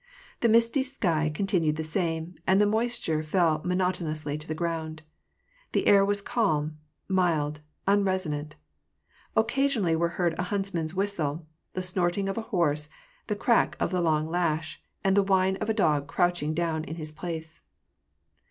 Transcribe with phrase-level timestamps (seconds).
[0.39, 5.03] The misty sky continued the same, and the moisture fell monot onously to the ground.
[5.73, 8.53] The air was calm, mild, unresonant.
[9.37, 12.89] Occasionally were heard a huntsman's whistle, the snorting of a horse,
[13.27, 16.95] the crack of the long lash, and the whine of a dog crouching down in
[16.95, 17.61] his place.